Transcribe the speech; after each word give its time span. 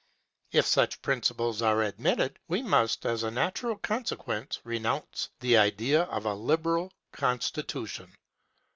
If 0.51 0.65
such 0.65 1.03
principles 1.03 1.61
are 1.61 1.83
admitted, 1.83 2.39
we 2.47 2.63
must, 2.63 3.05
as 3.05 3.21
a 3.21 3.29
natural 3.29 3.77
consequence, 3.77 4.59
renounce 4.63 5.29
the 5.41 5.57
idea 5.57 6.05
of 6.05 6.25
a 6.25 6.33
liberal 6.33 6.91
constitution. 7.11 8.11